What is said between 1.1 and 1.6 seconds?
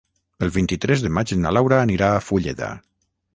maig na